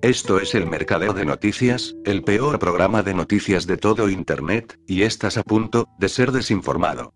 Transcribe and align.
Esto 0.00 0.38
es 0.38 0.54
el 0.54 0.64
Mercadeo 0.66 1.12
de 1.12 1.24
Noticias, 1.24 1.96
el 2.04 2.22
peor 2.22 2.60
programa 2.60 3.02
de 3.02 3.14
noticias 3.14 3.66
de 3.66 3.76
todo 3.76 4.08
Internet, 4.08 4.78
y 4.86 5.02
estás 5.02 5.36
a 5.36 5.42
punto 5.42 5.88
de 5.98 6.08
ser 6.08 6.30
desinformado. 6.30 7.14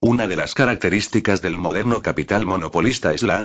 Una 0.00 0.26
de 0.26 0.36
las 0.36 0.54
características 0.54 1.42
del 1.42 1.58
moderno 1.58 2.00
capital 2.00 2.46
monopolista 2.46 3.12
es 3.12 3.22
la 3.22 3.44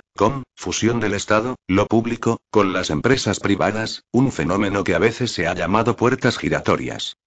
fusión 0.55 1.01
del 1.01 1.13
Estado, 1.13 1.55
lo 1.67 1.85
público, 1.85 2.37
con 2.51 2.71
las 2.71 2.89
empresas 2.89 3.41
privadas, 3.41 4.03
un 4.13 4.31
fenómeno 4.31 4.85
que 4.85 4.95
a 4.95 4.99
veces 4.99 5.31
se 5.31 5.47
ha 5.47 5.53
llamado 5.53 5.97
puertas 5.97 6.37
giratorias. 6.37 7.17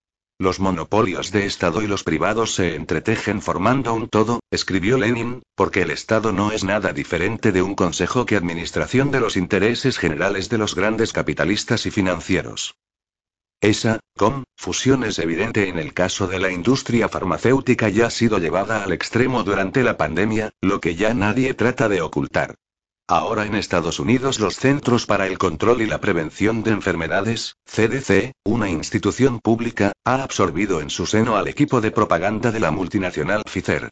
Los 0.43 0.59
monopolios 0.59 1.31
de 1.31 1.47
Estado 1.47 1.83
y 1.83 1.87
los 1.87 2.03
privados 2.03 2.57
se 2.57 2.75
entretejen 2.75 3.41
formando 3.41 3.95
un 3.95 4.09
todo, 4.09 4.41
escribió 4.51 4.99
Lenin, 4.99 5.45
porque 5.55 5.83
el 5.83 5.93
Estado 5.93 6.33
no 6.33 6.51
es 6.51 6.65
nada 6.65 6.93
diferente 6.93 7.53
de 7.53 7.63
un 7.63 7.77
consejo 7.77 8.27
que 8.27 8.35
administración 8.35 9.13
de 9.13 9.21
los 9.21 9.37
intereses 9.37 9.99
generales 9.99 10.49
de 10.49 10.59
los 10.59 10.75
grandes 10.75 11.13
capitalistas 11.13 11.87
y 11.87 11.93
financieros. 11.93 12.75
Esa 13.61 14.01
fusión 14.57 15.05
es 15.05 15.21
evidente 15.21 15.69
en 15.69 15.79
el 15.79 15.95
caso 15.95 16.27
de 16.27 16.41
la 16.41 16.51
industria 16.51 17.09
farmacéutica 17.09 17.89
ya 17.89 18.07
ha 18.07 18.11
sido 18.11 18.39
llevada 18.39 18.83
al 18.83 18.93
extremo 18.93 19.45
durante 19.45 19.85
la 19.85 19.97
pandemia, 19.97 20.51
lo 20.61 20.81
que 20.81 20.97
ya 20.97 21.15
nadie 21.15 21.55
trata 21.55 21.89
de 21.89 22.01
ocultar. 22.01 22.57
Ahora 23.09 23.45
en 23.47 23.55
Estados 23.55 23.99
Unidos 23.99 24.39
los 24.39 24.57
Centros 24.57 25.07
para 25.07 25.27
el 25.27 25.37
Control 25.37 25.83
y 25.83 25.87
la 25.87 26.01
Prevención 26.01 26.63
de 26.63 26.71
Enfermedades, 26.71 27.57
CDC, 27.65 28.33
una 28.45 28.71
institución 28.71 29.41
pública, 29.41 29.93
ha 30.05 30.23
absorbido 30.23 30.81
en 30.81 30.89
su 30.89 31.07
seno 31.07 31.37
al 31.37 31.49
equipo 31.49 31.81
de 31.81 31.91
propaganda 31.91 32.53
de 32.53 32.61
la 32.61 32.71
multinacional 32.71 33.43
Pfizer. 33.45 33.91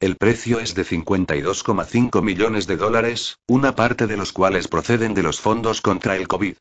El 0.00 0.16
precio 0.16 0.58
es 0.58 0.74
de 0.74 0.84
52,5 0.84 2.22
millones 2.22 2.66
de 2.66 2.76
dólares, 2.76 3.38
una 3.46 3.76
parte 3.76 4.06
de 4.06 4.16
los 4.16 4.32
cuales 4.32 4.68
proceden 4.68 5.14
de 5.14 5.22
los 5.22 5.40
fondos 5.40 5.80
contra 5.80 6.16
el 6.16 6.26
COVID. 6.26 6.56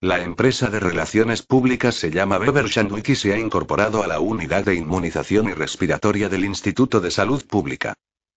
La 0.00 0.22
empresa 0.22 0.68
de 0.68 0.80
relaciones 0.80 1.42
públicas 1.42 1.94
se 1.94 2.10
llama 2.10 2.38
Weber 2.38 2.66
Shandwick 2.66 3.08
y 3.08 3.16
se 3.16 3.32
ha 3.32 3.38
incorporado 3.38 4.02
a 4.02 4.06
la 4.06 4.20
unidad 4.20 4.64
de 4.64 4.74
inmunización 4.74 5.48
y 5.48 5.54
respiratoria 5.54 6.28
del 6.28 6.44
Instituto 6.44 7.00
de 7.00 7.10
Salud 7.10 7.42
Pública. 7.46 7.94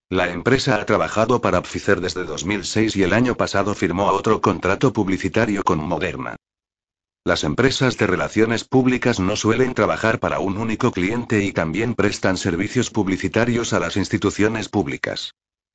La 0.09 0.31
empresa 0.31 0.79
ha 0.79 0.85
trabajado 0.85 1.41
para 1.41 1.61
Pfizer 1.61 1.99
desde 1.99 2.23
2006 2.23 2.95
y 2.95 3.03
el 3.03 3.11
año 3.11 3.35
pasado 3.35 3.75
firmó 3.75 4.05
otro 4.07 4.39
contrato 4.39 4.93
publicitario 4.93 5.63
con 5.65 5.79
Moderna. 5.79 6.37
Las 7.25 7.43
empresas 7.43 7.97
de 7.97 8.07
relaciones 8.07 8.63
públicas 8.63 9.19
no 9.19 9.35
suelen 9.35 9.73
trabajar 9.73 10.19
para 10.19 10.39
un 10.39 10.57
único 10.57 10.93
cliente 10.93 11.43
y 11.43 11.51
también 11.51 11.93
prestan 11.93 12.37
servicios 12.37 12.89
publicitarios 12.89 13.73
a 13.73 13.81
las 13.81 13.97
instituciones 13.97 14.69
públicas. 14.69 15.33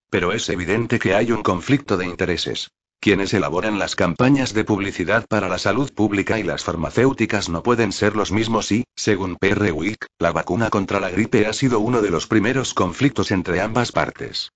Pero 0.08 0.32
es 0.32 0.48
evidente 0.48 0.98
que 0.98 1.14
hay 1.14 1.30
un 1.30 1.42
conflicto 1.42 1.98
de 1.98 2.06
intereses. 2.06 2.70
Quienes 3.02 3.34
elaboran 3.34 3.80
las 3.80 3.96
campañas 3.96 4.54
de 4.54 4.62
publicidad 4.62 5.26
para 5.28 5.48
la 5.48 5.58
salud 5.58 5.92
pública 5.92 6.38
y 6.38 6.44
las 6.44 6.62
farmacéuticas 6.62 7.48
no 7.48 7.64
pueden 7.64 7.90
ser 7.90 8.14
los 8.14 8.30
mismos 8.30 8.70
y, 8.70 8.84
según 8.94 9.34
PR 9.40 9.72
Week, 9.72 10.06
la 10.20 10.30
vacuna 10.30 10.70
contra 10.70 11.00
la 11.00 11.10
gripe 11.10 11.48
ha 11.48 11.52
sido 11.52 11.80
uno 11.80 12.00
de 12.00 12.10
los 12.10 12.28
primeros 12.28 12.74
conflictos 12.74 13.32
entre 13.32 13.60
ambas 13.60 13.90
partes. 13.90 14.52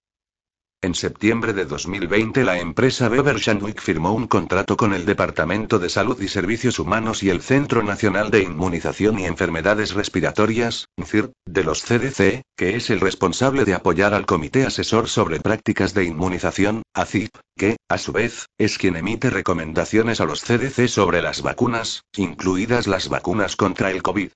En 0.86 0.94
septiembre 0.94 1.52
de 1.52 1.64
2020 1.64 2.44
la 2.44 2.60
empresa 2.60 3.08
Weber 3.08 3.38
Shandwick 3.38 3.80
firmó 3.80 4.12
un 4.12 4.28
contrato 4.28 4.76
con 4.76 4.94
el 4.94 5.04
Departamento 5.04 5.80
de 5.80 5.88
Salud 5.88 6.20
y 6.22 6.28
Servicios 6.28 6.78
Humanos 6.78 7.24
y 7.24 7.30
el 7.30 7.42
Centro 7.42 7.82
Nacional 7.82 8.30
de 8.30 8.42
Inmunización 8.42 9.18
y 9.18 9.24
Enfermedades 9.24 9.94
Respiratorias, 9.94 10.86
CIR, 11.04 11.32
de 11.44 11.64
los 11.64 11.82
CDC, 11.82 12.42
que 12.56 12.76
es 12.76 12.90
el 12.90 13.00
responsable 13.00 13.64
de 13.64 13.74
apoyar 13.74 14.14
al 14.14 14.26
Comité 14.26 14.64
Asesor 14.64 15.08
sobre 15.08 15.40
Prácticas 15.40 15.92
de 15.92 16.04
Inmunización, 16.04 16.82
ACIP, 16.94 17.34
que, 17.56 17.78
a 17.88 17.98
su 17.98 18.12
vez, 18.12 18.46
es 18.56 18.78
quien 18.78 18.94
emite 18.94 19.28
recomendaciones 19.28 20.20
a 20.20 20.24
los 20.24 20.44
CDC 20.44 20.86
sobre 20.86 21.20
las 21.20 21.42
vacunas, 21.42 22.02
incluidas 22.16 22.86
las 22.86 23.08
vacunas 23.08 23.56
contra 23.56 23.90
el 23.90 24.04
COVID. 24.04 24.30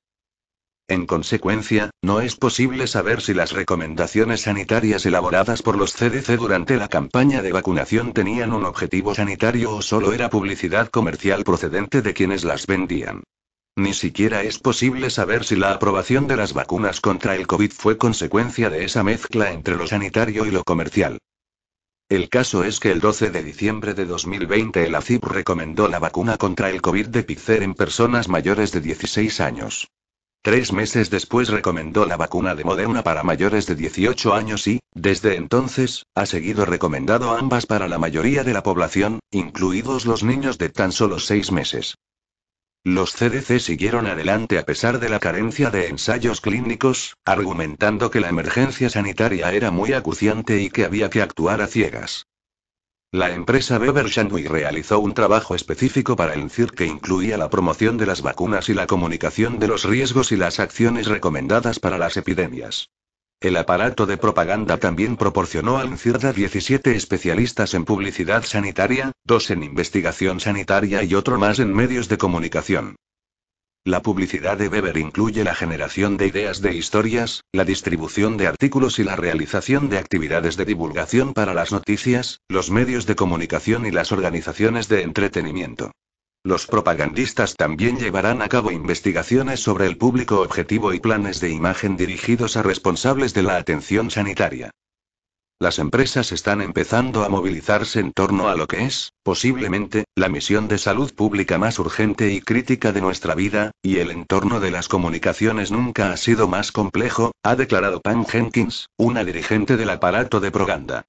En 0.91 1.07
consecuencia, 1.07 1.91
no 2.03 2.21
es 2.21 2.35
posible 2.35 2.89
saber 2.89 3.21
si 3.21 3.33
las 3.33 3.53
recomendaciones 3.53 4.41
sanitarias 4.41 5.07
elaboradas 5.07 5.63
por 5.63 5.79
los 5.79 5.93
CDC 5.95 6.37
durante 6.37 6.77
la 6.79 6.89
campaña 6.89 7.43
de 7.43 7.53
vacunación 7.53 8.13
tenían 8.13 8.53
un 8.53 8.65
objetivo 8.65 9.15
sanitario 9.15 9.71
o 9.71 9.83
solo 9.83 10.13
era 10.13 10.31
publicidad 10.31 10.89
comercial 10.89 11.45
procedente 11.45 12.03
de 12.03 12.13
quienes 12.13 12.43
las 12.43 12.67
vendían. 12.67 13.23
Ni 13.77 13.95
siquiera 13.95 14.43
es 14.43 14.59
posible 14.59 15.11
saber 15.11 15.45
si 15.45 15.55
la 15.55 15.71
aprobación 15.71 16.27
de 16.27 16.35
las 16.35 16.55
vacunas 16.55 17.01
contra 17.01 17.37
el 17.37 17.47
COVID 17.47 17.71
fue 17.71 17.97
consecuencia 17.97 18.69
de 18.69 18.85
esa 18.85 19.05
mezcla 19.05 19.53
entre 19.53 19.77
lo 19.77 19.87
sanitario 19.87 20.45
y 20.45 20.51
lo 20.51 20.65
comercial. 20.65 21.19
El 22.09 22.29
caso 22.29 22.65
es 22.65 22.81
que 22.81 22.91
el 22.91 22.99
12 22.99 23.31
de 23.31 23.45
diciembre 23.45 23.95
de 23.95 24.07
2020 24.07 24.87
el 24.87 24.97
ACIP 24.97 25.23
recomendó 25.23 25.87
la 25.87 26.01
vacuna 26.01 26.37
contra 26.37 26.69
el 26.69 26.83
COVID 26.83 27.07
de 27.07 27.23
Pfizer 27.23 27.63
en 27.63 27.75
personas 27.75 28.29
mayores 28.29 28.73
de 28.73 28.81
16 28.81 29.41
años. 29.41 29.89
Tres 30.43 30.73
meses 30.73 31.11
después 31.11 31.51
recomendó 31.51 32.07
la 32.07 32.17
vacuna 32.17 32.55
de 32.55 32.65
Moderna 32.65 33.03
para 33.03 33.23
mayores 33.23 33.67
de 33.67 33.75
18 33.75 34.33
años 34.33 34.67
y, 34.67 34.81
desde 34.95 35.37
entonces, 35.37 36.07
ha 36.15 36.25
seguido 36.25 36.65
recomendando 36.65 37.33
ambas 37.33 37.67
para 37.67 37.89
la 37.89 37.99
mayoría 37.99 38.43
de 38.43 38.55
la 38.55 38.63
población, 38.63 39.21
incluidos 39.31 40.07
los 40.07 40.23
niños 40.25 40.57
de 40.57 40.71
tan 40.71 40.93
solo 40.93 41.19
seis 41.19 41.53
meses. 41.53 41.97
Los 42.83 43.13
CDC 43.13 43.61
siguieron 43.61 44.07
adelante 44.07 44.59
a 44.59 44.65
pesar 44.65 44.99
de 44.99 45.11
la 45.11 45.19
carencia 45.19 45.69
de 45.69 45.89
ensayos 45.89 46.41
clínicos, 46.41 47.17
argumentando 47.27 48.11
que 48.11 48.21
la 48.21 48.31
emergencia 48.31 48.89
sanitaria 48.89 49.53
era 49.53 49.71
muy 49.71 49.93
acuciante 49.93 50.63
y 50.63 50.71
que 50.71 50.87
había 50.87 51.11
que 51.11 51.21
actuar 51.21 51.61
a 51.61 51.67
ciegas. 51.67 52.25
La 53.13 53.35
empresa 53.35 53.77
Weber 53.77 54.07
Shandwick 54.07 54.49
realizó 54.49 55.01
un 55.01 55.15
trabajo 55.15 55.57
específico 55.57 56.15
para 56.15 56.35
el 56.35 56.49
CIR 56.49 56.71
que 56.71 56.87
incluía 56.87 57.37
la 57.37 57.51
promoción 57.51 57.99
de 57.99 58.07
las 58.07 58.23
vacunas 58.23 58.69
y 58.69 58.75
la 58.75 58.87
comunicación 58.87 59.59
de 59.59 59.67
los 59.67 59.83
riesgos 59.83 60.31
y 60.31 60.37
las 60.37 60.61
acciones 60.61 61.09
recomendadas 61.09 61.81
para 61.81 61.99
las 61.99 62.17
epidemias. 62.17 62.91
El 63.41 63.57
aparato 63.57 64.07
de 64.07 64.17
propaganda 64.17 64.77
también 64.77 65.17
proporcionó 65.17 65.79
al 65.79 65.99
CIRDA 65.99 66.33
17 66.33 66.95
especialistas 66.95 67.75
en 67.75 67.85
publicidad 67.85 68.45
sanitaria, 68.45 69.11
dos 69.25 69.51
en 69.51 69.65
investigación 69.65 70.39
sanitaria 70.39 71.03
y 71.03 71.17
otro 71.17 71.37
más 71.37 71.59
en 71.59 71.75
medios 71.75 72.09
de 72.09 72.17
comunicación. 72.17 72.95
La 73.85 74.03
publicidad 74.03 74.59
de 74.59 74.69
Weber 74.69 74.99
incluye 74.99 75.43
la 75.43 75.55
generación 75.55 76.19
de 76.19 76.27
ideas 76.27 76.61
de 76.61 76.75
historias, 76.75 77.45
la 77.51 77.65
distribución 77.65 78.37
de 78.37 78.47
artículos 78.47 78.99
y 78.99 79.05
la 79.05 79.17
realización 79.17 79.89
de 79.89 79.97
actividades 79.97 80.59
de 80.59 80.67
divulgación 80.67 81.33
para 81.33 81.55
las 81.55 81.73
noticias, 81.73 82.41
los 82.49 82.71
medios 82.71 83.07
de 83.07 83.17
comunicación 83.17 83.87
y 83.87 83.91
las 83.91 84.13
organizaciones 84.13 84.89
de 84.89 85.01
entretenimiento. 85.01 85.93
Los 86.45 86.67
propagandistas 86.67 87.55
también 87.57 87.99
llevarán 87.99 88.43
a 88.43 88.49
cabo 88.49 88.71
investigaciones 88.71 89.61
sobre 89.61 89.87
el 89.87 89.97
público 89.97 90.43
objetivo 90.43 90.93
y 90.93 91.01
planes 91.01 91.41
de 91.41 91.49
imagen 91.49 91.97
dirigidos 91.97 92.59
a 92.59 92.63
responsables 92.63 93.33
de 93.33 93.45
la 93.45 93.57
atención 93.57 94.11
sanitaria. 94.11 94.73
Las 95.63 95.79
empresas 95.79 96.33
están 96.33 96.63
empezando 96.63 97.23
a 97.23 97.29
movilizarse 97.29 98.01
en 98.01 98.13
torno 98.13 98.49
a 98.49 98.55
lo 98.55 98.67
que 98.67 98.85
es, 98.85 99.13
posiblemente, 99.23 100.05
la 100.17 100.31
misión 100.31 100.69
de 100.69 100.79
salud 100.79 101.13
pública 101.15 101.59
más 101.59 101.79
urgente 101.79 102.33
y 102.33 102.41
crítica 102.41 102.93
de 102.93 103.03
nuestra 103.03 103.35
vida, 103.35 103.71
y 103.83 103.99
el 103.99 104.11
entorno 104.11 104.59
de 104.59 104.71
las 104.71 104.89
comunicaciones 104.89 105.71
nunca 105.71 106.13
ha 106.13 106.17
sido 106.17 106.49
más 106.49 106.73
complejo, 106.73 107.33
ha 107.43 107.57
declarado 107.57 108.01
Pam 108.01 108.25
Jenkins, 108.25 108.87
una 108.97 109.23
dirigente 109.23 109.77
del 109.77 109.91
aparato 109.91 110.41
de 110.41 110.51
propaganda. 110.51 111.05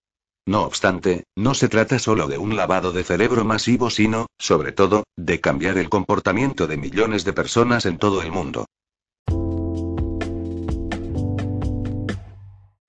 No 0.45 0.63
obstante, 0.63 1.23
no 1.37 1.53
se 1.53 1.69
trata 1.69 1.97
solo 1.97 2.27
de 2.27 2.37
un 2.37 2.57
lavado 2.57 2.91
de 2.91 3.05
cerebro 3.05 3.45
masivo, 3.45 3.89
sino, 3.89 4.25
sobre 4.37 4.73
todo, 4.73 5.05
de 5.15 5.39
cambiar 5.39 5.77
el 5.77 5.87
comportamiento 5.87 6.67
de 6.67 6.75
millones 6.75 7.23
de 7.23 7.31
personas 7.31 7.85
en 7.85 7.97
todo 7.97 8.21
el 8.21 8.33
mundo. 8.33 8.65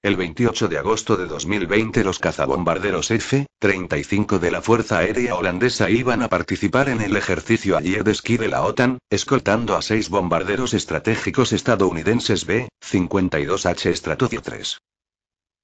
El 0.03 0.17
28 0.17 0.67
de 0.67 0.79
agosto 0.79 1.17
de 1.17 1.27
2020 1.27 2.03
los 2.03 2.19
cazabombarderos 2.19 3.13
F-35 3.13 4.41
de 4.41 4.51
la 4.51 4.61
Fuerza 4.61 4.99
Aérea 4.99 5.37
Holandesa 5.37 5.91
iban 5.91 6.23
a 6.25 6.29
participar 6.29 6.89
en 6.89 7.01
el 7.01 7.17
ejercicio 7.17 7.77
ayer 7.77 8.03
de 8.03 8.11
esquí 8.11 8.37
de 8.37 8.49
la 8.49 8.63
OTAN, 8.63 8.99
escoltando 9.11 9.77
a 9.77 9.83
seis 9.83 10.09
bombarderos 10.09 10.75
estratégicos 10.75 11.53
estadounidenses 11.53 12.47
B-52H 12.47 13.95
Stratofighter 13.95 14.41
3. 14.41 14.79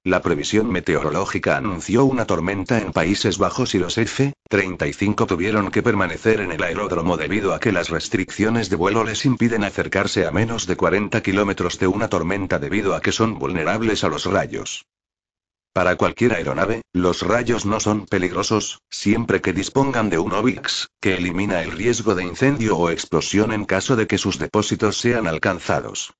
La 0.09 0.21
previsión 0.21 0.69
meteorológica 0.71 1.55
anunció 1.55 2.03
una 2.03 2.25
tormenta 2.25 2.79
en 2.79 2.91
Países 2.91 3.37
Bajos 3.37 3.75
y 3.75 3.79
los 3.79 3.97
F-35 3.97 5.27
tuvieron 5.27 5.69
que 5.71 5.83
permanecer 5.83 6.41
en 6.41 6.51
el 6.51 6.63
aeródromo 6.63 7.15
debido 7.15 7.53
a 7.53 7.59
que 7.59 7.71
las 7.71 7.89
restricciones 7.89 8.69
de 8.69 8.75
vuelo 8.75 9.03
les 9.03 9.25
impiden 9.25 9.63
acercarse 9.63 10.25
a 10.25 10.31
menos 10.31 10.65
de 10.65 10.75
40 10.75 11.21
kilómetros 11.21 11.77
de 11.79 11.87
una 11.87 12.09
tormenta 12.09 12.57
debido 12.57 12.95
a 12.95 13.01
que 13.01 13.11
son 13.11 13.37
vulnerables 13.37 14.03
a 14.03 14.09
los 14.09 14.25
rayos. 14.25 14.85
Para 15.73 15.95
cualquier 15.95 16.33
aeronave, 16.33 16.81
los 16.91 17.21
rayos 17.21 17.67
no 17.67 17.79
son 17.79 18.07
peligrosos, 18.07 18.81
siempre 18.89 19.39
que 19.39 19.53
dispongan 19.53 20.09
de 20.09 20.17
un 20.17 20.33
OVIX, 20.33 20.87
que 20.99 21.15
elimina 21.15 21.61
el 21.61 21.71
riesgo 21.71 22.15
de 22.15 22.23
incendio 22.23 22.75
o 22.77 22.89
explosión 22.89 23.53
en 23.53 23.65
caso 23.65 23.95
de 23.95 24.07
que 24.07 24.17
sus 24.17 24.39
depósitos 24.39 24.97
sean 24.97 25.27
alcanzados. 25.27 26.13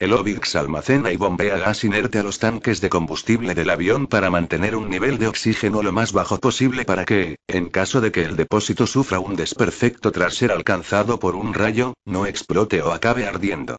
El 0.00 0.12
OVIX 0.12 0.54
almacena 0.54 1.10
y 1.10 1.16
bombea 1.16 1.58
gas 1.58 1.82
inerte 1.82 2.20
a 2.20 2.22
los 2.22 2.38
tanques 2.38 2.80
de 2.80 2.88
combustible 2.88 3.56
del 3.56 3.68
avión 3.68 4.06
para 4.06 4.30
mantener 4.30 4.76
un 4.76 4.88
nivel 4.88 5.18
de 5.18 5.26
oxígeno 5.26 5.82
lo 5.82 5.90
más 5.90 6.12
bajo 6.12 6.38
posible 6.38 6.84
para 6.84 7.04
que, 7.04 7.38
en 7.48 7.68
caso 7.68 8.00
de 8.00 8.12
que 8.12 8.22
el 8.22 8.36
depósito 8.36 8.86
sufra 8.86 9.18
un 9.18 9.34
desperfecto 9.34 10.12
tras 10.12 10.36
ser 10.36 10.52
alcanzado 10.52 11.18
por 11.18 11.34
un 11.34 11.52
rayo, 11.52 11.94
no 12.04 12.26
explote 12.26 12.80
o 12.80 12.92
acabe 12.92 13.26
ardiendo. 13.26 13.76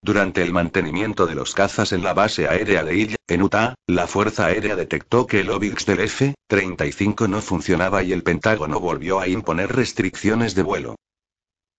Durante 0.00 0.40
el 0.40 0.52
mantenimiento 0.52 1.26
de 1.26 1.34
los 1.34 1.52
cazas 1.52 1.90
en 1.90 2.04
la 2.04 2.14
base 2.14 2.46
aérea 2.46 2.84
de 2.84 2.96
Illa, 2.96 3.16
en 3.26 3.42
Utah, 3.42 3.74
la 3.88 4.06
Fuerza 4.06 4.46
Aérea 4.46 4.76
detectó 4.76 5.26
que 5.26 5.40
el 5.40 5.50
OVIX 5.50 5.84
del 5.84 6.00
F-35 6.00 7.28
no 7.28 7.42
funcionaba 7.42 8.04
y 8.04 8.12
el 8.12 8.22
Pentágono 8.22 8.78
volvió 8.78 9.18
a 9.18 9.26
imponer 9.26 9.74
restricciones 9.74 10.54
de 10.54 10.62
vuelo. 10.62 10.94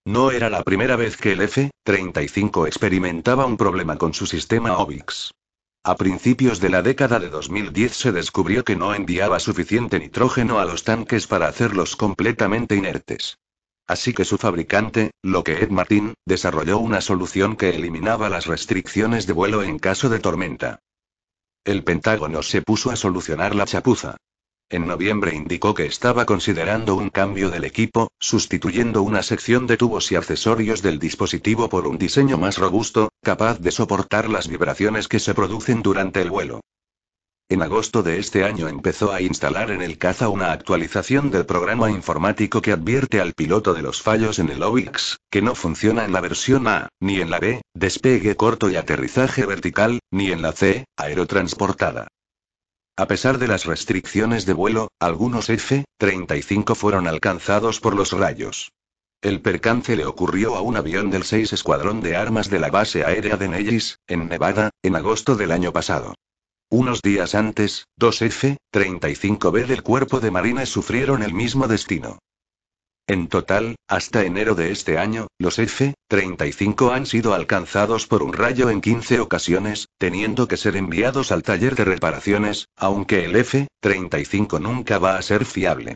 No 0.08 0.30
era 0.30 0.52
la 0.52 0.64
primera 0.64 0.96
vez 0.96 1.18
que 1.18 1.32
el 1.32 1.42
F-35 1.42 2.68
experimentaba 2.68 3.48
un 3.48 3.58
problema 3.58 3.98
con 3.98 4.14
su 4.14 4.28
sistema 4.28 4.78
OVIX. 4.78 5.32
A 5.84 5.96
principios 5.96 6.60
de 6.60 6.70
la 6.70 6.84
década 6.84 7.20
de 7.20 7.30
2010 7.30 7.96
se 7.96 8.12
descubrió 8.12 8.64
que 8.64 8.76
no 8.76 8.94
enviaba 8.94 9.40
suficiente 9.40 10.00
nitrógeno 10.00 10.60
a 10.60 10.66
los 10.66 10.84
tanques 10.84 11.26
para 11.26 11.48
hacerlos 11.48 11.96
completamente 11.96 12.76
inertes. 12.76 13.40
Así 13.88 14.14
que 14.14 14.26
su 14.26 14.38
fabricante, 14.38 15.10
Lockheed 15.24 15.70
Martin, 15.70 16.14
desarrolló 16.24 16.78
una 16.78 17.02
solución 17.02 17.56
que 17.56 17.70
eliminaba 17.70 18.30
las 18.30 18.46
restricciones 18.46 19.26
de 19.26 19.34
vuelo 19.34 19.64
en 19.64 19.80
caso 19.80 20.10
de 20.10 20.20
tormenta. 20.20 20.82
El 21.64 21.84
Pentágono 21.84 22.44
se 22.44 22.62
puso 22.62 22.92
a 22.92 22.96
solucionar 22.96 23.56
la 23.56 23.66
chapuza. 23.66 24.18
En 24.70 24.88
noviembre 24.88 25.36
indicó 25.36 25.76
que 25.76 25.86
estaba 25.86 26.26
considerando 26.26 26.96
un 26.96 27.12
cambio 27.12 27.52
del 27.52 27.66
equipo, 27.66 28.12
sustituyendo 28.20 29.04
una 29.04 29.22
sección 29.22 29.68
de 29.68 29.78
tubos 29.78 30.12
y 30.12 30.16
accesorios 30.16 30.82
del 30.82 30.98
dispositivo 30.98 31.70
por 31.70 31.86
un 31.86 32.00
diseño 32.00 32.40
más 32.40 32.58
robusto, 32.58 33.10
capaz 33.22 33.60
de 33.60 33.72
soportar 33.72 34.28
las 34.28 34.48
vibraciones 34.48 35.08
que 35.08 35.20
se 35.20 35.36
producen 35.36 35.84
durante 35.84 36.22
el 36.22 36.32
vuelo. 36.32 36.62
En 37.48 37.62
agosto 37.62 38.02
de 38.02 38.18
este 38.18 38.44
año 38.44 38.68
empezó 38.68 39.14
a 39.14 39.22
instalar 39.22 39.70
en 39.70 39.84
el 39.84 40.00
caza 40.00 40.30
una 40.30 40.52
actualización 40.52 41.30
del 41.30 41.46
programa 41.46 41.92
informático 41.92 42.60
que 42.60 42.72
advierte 42.72 43.22
al 43.22 43.34
piloto 43.34 43.76
de 43.76 43.84
los 43.84 44.02
fallos 44.02 44.40
en 44.40 44.50
el 44.50 44.64
OVIX, 44.64 45.18
que 45.30 45.44
no 45.44 45.54
funciona 45.54 46.06
en 46.06 46.12
la 46.12 46.22
versión 46.22 46.68
A, 46.68 46.90
ni 47.00 47.22
en 47.22 47.30
la 47.30 47.38
B, 47.38 47.62
despegue 47.76 48.36
corto 48.36 48.72
y 48.72 48.78
aterrizaje 48.78 49.46
vertical, 49.46 50.00
ni 50.10 50.32
en 50.32 50.42
la 50.42 50.54
C, 50.54 50.86
aerotransportada. 50.98 52.08
A 52.98 53.08
pesar 53.08 53.40
de 53.40 53.48
las 53.48 53.66
restricciones 53.66 54.46
de 54.46 54.54
vuelo, 54.54 54.88
algunos 55.00 55.50
F-35 55.50 56.76
fueron 56.76 57.08
alcanzados 57.08 57.82
por 57.82 57.94
los 57.94 58.14
rayos. 58.14 58.72
El 59.22 59.42
percance 59.42 59.98
le 59.98 60.06
ocurrió 60.06 60.56
a 60.56 60.62
un 60.62 60.78
avión 60.78 61.12
del 61.12 61.24
6 61.24 61.52
Escuadrón 61.52 62.00
de 62.00 62.16
Armas 62.16 62.50
de 62.50 62.60
la 62.60 62.70
base 62.70 63.04
aérea 63.04 63.36
de 63.36 63.50
Nellis, 63.50 64.00
en 64.08 64.30
Nevada, 64.30 64.70
en 64.82 64.96
agosto 64.96 65.36
del 65.36 65.52
año 65.52 65.74
pasado. 65.74 66.16
Unos 66.70 67.02
días 67.02 67.36
antes, 67.36 67.86
dos 67.98 68.22
F-35B 68.22 69.66
del 69.66 69.84
Cuerpo 69.84 70.22
de 70.22 70.32
Marines 70.32 70.70
sufrieron 70.70 71.22
el 71.22 71.34
mismo 71.34 71.68
destino. 71.68 72.20
En 73.08 73.28
total, 73.28 73.76
hasta 73.88 74.24
enero 74.24 74.56
de 74.56 74.72
este 74.72 74.98
año, 74.98 75.28
los 75.38 75.60
F-35 75.60 76.92
han 76.92 77.06
sido 77.06 77.36
alcanzados 77.36 78.08
por 78.08 78.24
un 78.24 78.34
rayo 78.34 78.72
en 78.72 78.82
15 78.82 79.20
ocasiones, 79.20 79.90
teniendo 80.00 80.48
que 80.48 80.58
ser 80.58 80.76
enviados 80.76 81.32
al 81.32 81.44
taller 81.44 81.76
de 81.76 81.86
reparaciones, 81.86 82.68
aunque 82.76 83.26
el 83.26 83.36
F-35 83.36 84.60
nunca 84.60 84.98
va 84.98 85.18
a 85.18 85.22
ser 85.22 85.46
fiable. 85.46 85.94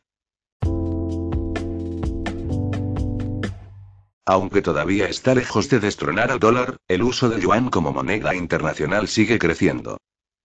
Aunque 4.27 4.61
todavía 4.61 5.09
está 5.09 5.33
lejos 5.33 5.67
de 5.69 5.79
destronar 5.79 6.29
al 6.29 6.37
dólar, 6.37 6.77
el 6.87 7.01
uso 7.01 7.27
del 7.29 7.41
yuan 7.41 7.71
como 7.71 7.91
moneda 7.91 8.35
internacional 8.35 9.07
sigue 9.07 9.39
creciendo. 9.39 9.97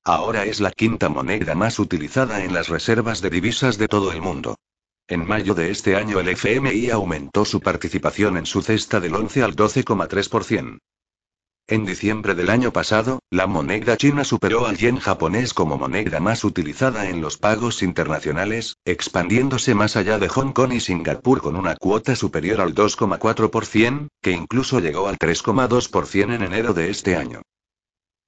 Ahora 0.03 0.47
es 0.47 0.61
la 0.61 0.71
quinta 0.71 1.11
moneda 1.11 1.55
más 1.55 1.79
utilizada 1.79 2.43
en 2.43 2.55
las 2.55 2.69
reservas 2.69 3.21
de 3.21 3.29
divisas 3.29 3.77
de 3.77 3.89
todo 3.89 4.11
el 4.13 4.23
mundo. 4.23 4.57
En 5.07 5.27
mayo 5.29 5.53
de 5.53 5.71
este 5.71 5.97
año 5.97 6.19
el 6.19 6.29
FMI 6.31 6.89
aumentó 6.89 7.45
su 7.45 7.61
participación 7.61 8.39
en 8.39 8.47
su 8.47 8.63
cesta 8.63 9.01
del 9.01 9.15
11 9.15 9.43
al 9.43 9.55
12,3%. 9.55 10.79
En 11.67 11.85
diciembre 11.85 12.35
del 12.35 12.49
año 12.49 12.73
pasado, 12.73 13.19
la 13.31 13.47
moneda 13.47 13.99
china 13.99 14.25
superó 14.25 14.67
al 14.67 14.79
yen 14.79 14.99
japonés 14.99 15.53
como 15.53 15.77
moneda 15.77 16.21
más 16.21 16.43
utilizada 16.43 17.11
en 17.11 17.21
los 17.21 17.37
pagos 17.37 17.83
internacionales, 17.83 18.77
expandiéndose 18.87 19.75
más 19.75 19.97
allá 19.97 20.19
de 20.19 20.29
Hong 20.29 20.53
Kong 20.53 20.73
y 20.73 20.81
Singapur 20.81 21.43
con 21.43 21.57
una 21.57 21.77
cuota 21.77 22.17
superior 22.17 22.63
al 22.63 22.75
2,4%, 22.75 24.09
que 24.23 24.31
incluso 24.31 24.81
llegó 24.81 25.09
al 25.09 25.19
3,2% 25.19 26.35
en 26.35 26.43
enero 26.43 26.73
de 26.73 26.89
este 26.89 27.17
año. 27.17 27.43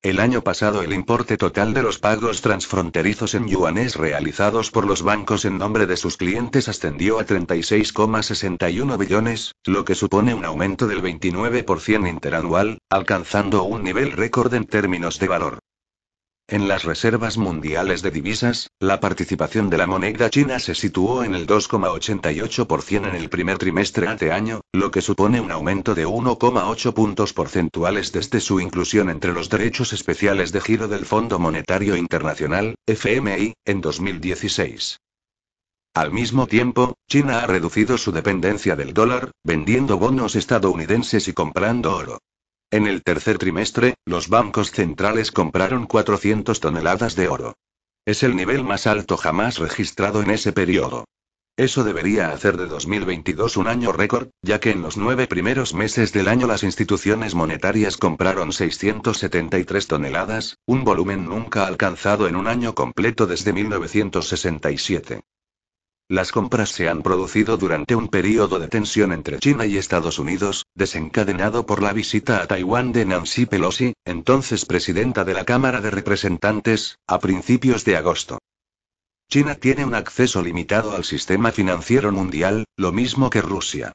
El 0.07 0.21
año 0.21 0.43
pasado 0.43 0.83
el 0.83 0.93
importe 0.93 1.37
total 1.37 1.75
de 1.75 1.83
los 1.83 1.99
pagos 1.99 2.41
transfronterizos 2.41 3.35
en 3.35 3.49
yuanes 3.49 3.97
realizados 3.97 4.71
por 4.71 4.87
los 4.87 5.03
bancos 5.03 5.45
en 5.45 5.59
nombre 5.59 5.85
de 5.87 5.97
sus 5.97 6.17
clientes 6.17 6.69
ascendió 6.69 7.19
a 7.19 7.27
36,61 7.27 8.99
billones, 8.99 9.57
lo 9.65 9.85
que 9.85 9.97
supone 9.97 10.33
un 10.33 10.45
aumento 10.45 10.87
del 10.87 11.03
29% 11.03 12.09
interanual, 12.09 12.79
alcanzando 12.89 13.65
un 13.65 13.83
nivel 13.83 14.13
récord 14.13 14.55
en 14.55 14.67
términos 14.67 15.19
de 15.19 15.27
valor. 15.27 15.59
En 16.49 16.69
las 16.69 16.85
reservas 16.85 17.39
mundiales 17.39 18.03
de 18.03 18.13
divisas, 18.13 18.71
la 18.79 19.01
participación 19.01 19.69
de 19.69 19.79
la 19.79 19.89
moneda 19.89 20.31
china 20.31 20.61
se 20.61 20.77
situó 20.77 21.25
en 21.25 21.35
el 21.35 21.45
2,88% 21.45 23.09
en 23.09 23.17
el 23.17 23.29
primer 23.29 23.59
trimestre 23.59 24.15
de 24.15 24.31
año, 24.31 24.61
lo 24.73 24.93
que 24.93 25.03
supone 25.03 25.41
un 25.41 25.51
aumento 25.51 25.97
de 25.97 26.07
1,8 26.07 26.95
puntos 26.95 27.33
porcentuales 27.33 28.13
desde 28.13 28.39
su 28.39 28.61
inclusión 28.61 29.11
entre 29.11 29.33
los 29.33 29.49
derechos 29.49 29.93
especiales 29.93 30.53
de 30.53 30.61
giro 30.61 30.87
del 30.87 31.05
Fondo 31.05 31.41
Monetario 31.41 31.97
Internacional, 31.97 32.77
FMI, 32.87 33.55
en 33.65 33.81
2016. 33.81 35.01
Al 35.95 36.13
mismo 36.13 36.47
tiempo, 36.47 36.95
China 37.09 37.41
ha 37.41 37.47
reducido 37.49 37.99
su 37.99 38.13
dependencia 38.13 38.77
del 38.77 38.95
dólar, 38.95 39.33
vendiendo 39.43 39.99
bonos 39.99 40.37
estadounidenses 40.37 41.27
y 41.27 41.33
comprando 41.33 41.97
oro. 41.97 42.21
En 42.77 42.87
el 42.87 43.03
tercer 43.03 43.39
trimestre, 43.39 43.95
los 44.05 44.29
bancos 44.29 44.71
centrales 44.71 45.33
compraron 45.33 45.87
400 45.87 46.61
toneladas 46.61 47.17
de 47.17 47.27
oro. 47.27 47.57
Es 48.05 48.23
el 48.23 48.37
nivel 48.37 48.65
más 48.65 48.87
alto 48.87 49.17
jamás 49.17 49.57
registrado 49.57 50.21
en 50.21 50.29
ese 50.29 50.53
periodo. 50.53 51.07
Eso 51.57 51.85
debería 51.85 52.33
hacer 52.33 52.59
de 52.59 52.67
2022 52.67 53.57
un 53.57 53.69
año 53.69 53.93
récord, 53.93 54.29
ya 54.43 54.61
que 54.61 54.73
en 54.73 54.83
los 54.83 54.99
nueve 54.99 55.27
primeros 55.27 55.73
meses 55.73 56.13
del 56.13 56.29
año 56.29 56.47
las 56.47 56.65
instituciones 56.65 57.35
monetarias 57.35 57.97
compraron 57.97 58.53
673 58.53 59.87
toneladas, 59.87 60.59
un 60.67 60.85
volumen 60.85 61.25
nunca 61.25 61.67
alcanzado 61.67 62.29
en 62.29 62.37
un 62.37 62.47
año 62.47 62.75
completo 62.75 63.27
desde 63.27 63.55
1967. 63.55 65.23
Las 66.09 66.31
compras 66.31 66.71
se 66.71 66.89
han 66.89 67.03
producido 67.03 67.57
durante 67.57 67.97
un 67.97 68.07
periodo 68.07 68.61
de 68.61 68.69
tensión 68.69 69.13
entre 69.13 69.41
China 69.41 69.67
y 69.67 69.77
Estados 69.77 70.21
Unidos, 70.21 70.67
desencadenado 70.77 71.67
por 71.67 71.83
la 71.83 71.93
visita 71.93 72.41
a 72.41 72.47
Taiwán 72.47 72.93
de 72.93 73.05
Nancy 73.05 73.45
Pelosi, 73.45 73.93
entonces 74.05 74.67
presidenta 74.67 75.25
de 75.25 75.35
la 75.35 75.45
Cámara 75.45 75.81
de 75.81 75.91
Representantes, 75.91 77.01
a 77.09 77.19
principios 77.19 77.85
de 77.85 77.97
agosto. 77.97 78.39
China 79.29 79.57
tiene 79.57 79.85
un 79.85 79.97
acceso 79.97 80.43
limitado 80.43 80.95
al 80.95 81.03
sistema 81.03 81.51
financiero 81.51 82.13
mundial, 82.13 82.67
lo 82.77 82.93
mismo 82.93 83.29
que 83.29 83.43
Rusia. 83.43 83.91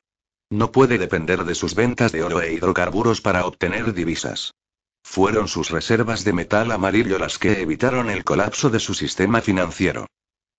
No 0.50 0.74
puede 0.74 0.98
depender 0.98 1.46
de 1.46 1.56
sus 1.56 1.76
ventas 1.76 2.12
de 2.12 2.24
oro 2.24 2.42
e 2.42 2.52
hidrocarburos 2.52 3.22
para 3.22 3.46
obtener 3.46 3.94
divisas. 3.94 4.54
Fueron 5.02 5.48
sus 5.48 5.70
reservas 5.70 6.26
de 6.26 6.34
metal 6.34 6.74
amarillo 6.74 7.18
las 7.18 7.40
que 7.40 7.62
evitaron 7.62 8.10
el 8.10 8.26
colapso 8.26 8.70
de 8.70 8.82
su 8.82 8.94
sistema 8.94 9.40
financiero. 9.40 10.08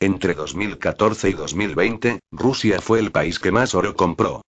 Entre 0.03 0.35
2014 0.35 1.31
y 1.31 1.33
2020, 1.35 2.19
Rusia 2.33 2.81
fue 2.81 2.99
el 2.99 3.13
país 3.13 3.39
que 3.39 3.53
más 3.53 3.73
oro 3.73 3.95
compró. 3.95 4.43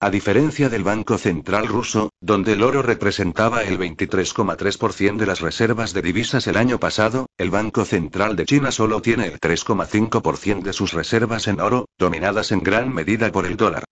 A 0.00 0.08
diferencia 0.08 0.70
del 0.70 0.82
Banco 0.82 1.18
Central 1.18 1.66
ruso, 1.66 2.08
donde 2.22 2.54
el 2.54 2.62
oro 2.62 2.80
representaba 2.80 3.64
el 3.64 3.78
23,3% 3.78 5.18
de 5.18 5.26
las 5.26 5.42
reservas 5.42 5.92
de 5.92 6.00
divisas 6.00 6.46
el 6.46 6.56
año 6.56 6.80
pasado, 6.80 7.26
el 7.36 7.50
Banco 7.50 7.84
Central 7.84 8.34
de 8.34 8.46
China 8.46 8.72
solo 8.72 9.02
tiene 9.02 9.26
el 9.26 9.38
3,5% 9.38 10.62
de 10.62 10.72
sus 10.72 10.94
reservas 10.94 11.48
en 11.48 11.60
oro, 11.60 11.84
dominadas 11.98 12.50
en 12.50 12.60
gran 12.60 12.94
medida 12.94 13.30
por 13.30 13.44
el 13.44 13.58
dólar. 13.58 13.84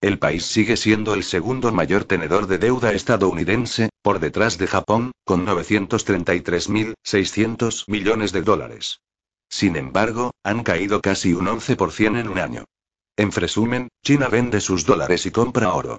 El 0.00 0.18
país 0.18 0.46
sigue 0.46 0.78
siendo 0.78 1.12
el 1.12 1.24
segundo 1.24 1.72
mayor 1.72 2.04
tenedor 2.04 2.46
de 2.46 2.56
deuda 2.56 2.94
estadounidense, 2.94 3.90
por 4.00 4.18
detrás 4.18 4.56
de 4.56 4.66
Japón, 4.66 5.12
con 5.26 5.46
933.600 5.46 7.84
millones 7.86 8.32
de 8.32 8.40
dólares. 8.40 9.00
Sin 9.50 9.76
embargo, 9.76 10.30
han 10.44 10.62
caído 10.62 11.00
casi 11.02 11.34
un 11.34 11.46
11% 11.46 12.18
en 12.18 12.28
un 12.28 12.38
año. 12.38 12.64
En 13.16 13.32
resumen, 13.32 13.88
China 14.02 14.28
vende 14.28 14.60
sus 14.60 14.86
dólares 14.86 15.26
y 15.26 15.30
compra 15.30 15.74
oro. 15.74 15.98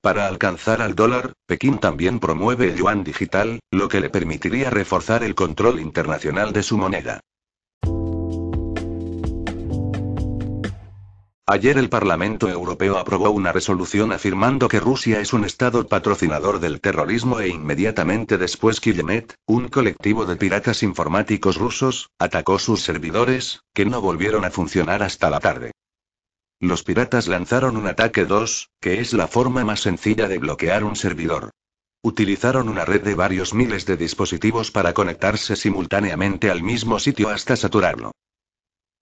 Para 0.00 0.26
alcanzar 0.26 0.80
al 0.80 0.94
dólar, 0.94 1.34
Pekín 1.46 1.78
también 1.78 2.20
promueve 2.20 2.68
el 2.68 2.76
yuan 2.76 3.04
digital, 3.04 3.60
lo 3.70 3.88
que 3.88 4.00
le 4.00 4.10
permitiría 4.10 4.70
reforzar 4.70 5.22
el 5.22 5.34
control 5.34 5.80
internacional 5.80 6.52
de 6.52 6.62
su 6.62 6.78
moneda. 6.78 7.20
Ayer 11.44 11.76
el 11.76 11.88
Parlamento 11.88 12.48
Europeo 12.48 12.98
aprobó 12.98 13.30
una 13.30 13.50
resolución 13.50 14.12
afirmando 14.12 14.68
que 14.68 14.78
Rusia 14.78 15.18
es 15.18 15.32
un 15.32 15.44
Estado 15.44 15.88
patrocinador 15.88 16.60
del 16.60 16.80
terrorismo 16.80 17.40
e 17.40 17.48
inmediatamente 17.48 18.38
después 18.38 18.80
Killenet, 18.80 19.34
un 19.46 19.66
colectivo 19.66 20.24
de 20.24 20.36
piratas 20.36 20.84
informáticos 20.84 21.56
rusos, 21.56 22.10
atacó 22.16 22.60
sus 22.60 22.82
servidores, 22.82 23.64
que 23.74 23.84
no 23.84 24.00
volvieron 24.00 24.44
a 24.44 24.52
funcionar 24.52 25.02
hasta 25.02 25.30
la 25.30 25.40
tarde. 25.40 25.72
Los 26.60 26.84
piratas 26.84 27.26
lanzaron 27.26 27.76
un 27.76 27.88
ataque 27.88 28.24
2, 28.24 28.70
que 28.80 29.00
es 29.00 29.12
la 29.12 29.26
forma 29.26 29.64
más 29.64 29.80
sencilla 29.80 30.28
de 30.28 30.38
bloquear 30.38 30.84
un 30.84 30.94
servidor. 30.94 31.50
Utilizaron 32.04 32.68
una 32.68 32.84
red 32.84 33.02
de 33.02 33.16
varios 33.16 33.52
miles 33.52 33.84
de 33.84 33.96
dispositivos 33.96 34.70
para 34.70 34.94
conectarse 34.94 35.56
simultáneamente 35.56 36.52
al 36.52 36.62
mismo 36.62 37.00
sitio 37.00 37.30
hasta 37.30 37.56
saturarlo. 37.56 38.12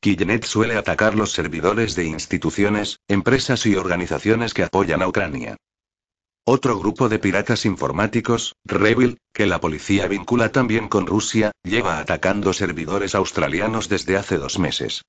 Killenet 0.00 0.44
suele 0.44 0.76
atacar 0.76 1.14
los 1.14 1.32
servidores 1.32 1.94
de 1.94 2.04
instituciones, 2.04 3.00
empresas 3.06 3.66
y 3.66 3.76
organizaciones 3.76 4.54
que 4.54 4.62
apoyan 4.62 5.02
a 5.02 5.08
Ucrania. 5.08 5.56
Otro 6.44 6.78
grupo 6.78 7.10
de 7.10 7.18
piratas 7.18 7.66
informáticos, 7.66 8.56
Revil, 8.64 9.18
que 9.34 9.44
la 9.44 9.60
policía 9.60 10.08
vincula 10.08 10.50
también 10.50 10.88
con 10.88 11.06
Rusia, 11.06 11.52
lleva 11.62 11.98
atacando 11.98 12.54
servidores 12.54 13.14
australianos 13.14 13.90
desde 13.90 14.16
hace 14.16 14.38
dos 14.38 14.58
meses. 14.58 15.02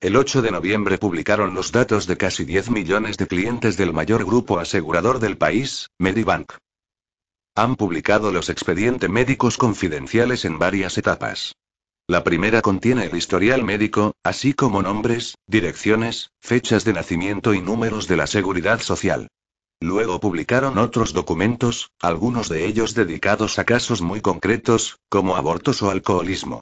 El 0.00 0.14
8 0.14 0.42
de 0.42 0.52
noviembre 0.52 0.96
publicaron 0.96 1.54
los 1.54 1.72
datos 1.72 2.06
de 2.06 2.16
casi 2.16 2.44
10 2.44 2.70
millones 2.70 3.16
de 3.16 3.26
clientes 3.26 3.76
del 3.76 3.92
mayor 3.92 4.24
grupo 4.24 4.60
asegurador 4.60 5.18
del 5.18 5.36
país, 5.36 5.88
Medibank. 5.98 6.52
Han 7.56 7.74
publicado 7.74 8.30
los 8.30 8.48
expedientes 8.48 9.10
médicos 9.10 9.58
confidenciales 9.58 10.44
en 10.44 10.58
varias 10.58 10.98
etapas. 10.98 11.56
La 12.08 12.22
primera 12.22 12.62
contiene 12.62 13.06
el 13.06 13.16
historial 13.16 13.64
médico, 13.64 14.14
así 14.22 14.54
como 14.54 14.80
nombres, 14.80 15.34
direcciones, 15.48 16.30
fechas 16.40 16.84
de 16.84 16.92
nacimiento 16.92 17.52
y 17.52 17.60
números 17.60 18.06
de 18.06 18.16
la 18.16 18.28
seguridad 18.28 18.80
social. 18.80 19.26
Luego 19.80 20.20
publicaron 20.20 20.78
otros 20.78 21.12
documentos, 21.12 21.90
algunos 22.00 22.48
de 22.48 22.64
ellos 22.64 22.94
dedicados 22.94 23.58
a 23.58 23.64
casos 23.64 24.02
muy 24.02 24.20
concretos, 24.20 25.00
como 25.08 25.36
abortos 25.36 25.82
o 25.82 25.90
alcoholismo. 25.90 26.60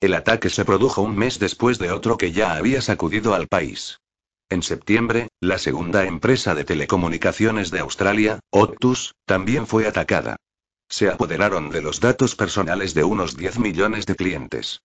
El 0.00 0.14
ataque 0.14 0.50
se 0.50 0.64
produjo 0.64 1.02
un 1.02 1.16
mes 1.16 1.38
después 1.38 1.78
de 1.78 1.92
otro 1.92 2.18
que 2.18 2.32
ya 2.32 2.54
había 2.54 2.82
sacudido 2.82 3.34
al 3.34 3.46
país. 3.46 4.00
En 4.50 4.64
septiembre, 4.64 5.28
la 5.40 5.58
segunda 5.58 6.04
empresa 6.04 6.56
de 6.56 6.64
telecomunicaciones 6.64 7.70
de 7.70 7.78
Australia, 7.78 8.40
Optus, 8.50 9.14
también 9.24 9.68
fue 9.68 9.86
atacada. 9.86 10.36
Se 10.88 11.08
apoderaron 11.10 11.70
de 11.70 11.82
los 11.82 12.00
datos 12.00 12.34
personales 12.34 12.94
de 12.94 13.04
unos 13.04 13.36
10 13.36 13.58
millones 13.58 14.06
de 14.06 14.16
clientes. 14.16 14.80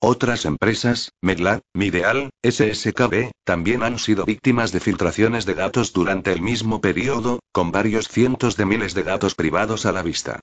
Otras 0.00 0.46
empresas, 0.46 1.12
Medlat, 1.20 1.62
Mideal, 1.74 2.30
SSKB, 2.42 3.30
también 3.44 3.84
han 3.84 4.00
sido 4.00 4.24
víctimas 4.24 4.72
de 4.72 4.80
filtraciones 4.80 5.46
de 5.46 5.54
datos 5.54 5.92
durante 5.92 6.32
el 6.32 6.42
mismo 6.42 6.80
periodo, 6.80 7.38
con 7.52 7.70
varios 7.70 8.08
cientos 8.08 8.56
de 8.56 8.66
miles 8.66 8.94
de 8.94 9.04
datos 9.04 9.36
privados 9.36 9.86
a 9.86 9.92
la 9.92 10.02
vista. 10.02 10.40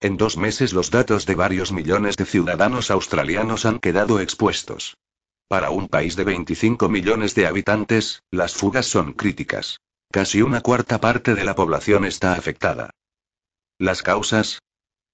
En 0.00 0.16
dos 0.16 0.36
meses 0.36 0.72
los 0.72 0.92
datos 0.92 1.26
de 1.26 1.34
varios 1.34 1.72
millones 1.72 2.16
de 2.16 2.24
ciudadanos 2.24 2.92
australianos 2.92 3.66
han 3.66 3.80
quedado 3.80 4.20
expuestos. 4.20 4.96
Para 5.48 5.70
un 5.70 5.88
país 5.88 6.14
de 6.14 6.22
25 6.22 6.88
millones 6.88 7.34
de 7.34 7.48
habitantes, 7.48 8.22
las 8.30 8.54
fugas 8.54 8.86
son 8.86 9.12
críticas. 9.12 9.80
Casi 10.12 10.40
una 10.40 10.60
cuarta 10.60 11.00
parte 11.00 11.34
de 11.34 11.42
la 11.42 11.56
población 11.56 12.04
está 12.04 12.34
afectada. 12.34 12.90
Las 13.80 14.02
causas. 14.02 14.58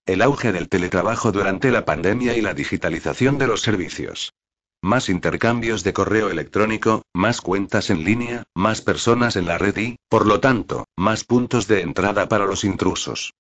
El 0.07 0.21
auge 0.23 0.51
del 0.51 0.69
teletrabajo 0.69 1.31
durante 1.31 1.71
la 1.71 1.85
pandemia 1.85 2.37
y 2.37 2.41
la 2.41 2.53
digitalización 2.53 3.39
de 3.39 3.47
los 3.47 3.61
servicios. 3.61 4.33
Más 4.83 5.09
intercambios 5.09 5.85
de 5.85 5.93
correo 5.93 6.31
electrónico, 6.31 7.03
más 7.15 7.41
cuentas 7.41 7.91
en 7.91 8.03
línea, 8.03 8.43
más 8.57 8.83
personas 8.83 9.37
en 9.37 9.47
la 9.47 9.57
red 9.57 9.77
y, 9.77 9.97
por 10.09 10.27
lo 10.27 10.41
tanto, 10.41 10.85
más 10.97 11.23
puntos 11.23 11.69
de 11.69 11.83
entrada 11.83 12.29
para 12.29 12.45
los 12.45 12.65
intrusos. 12.65 13.35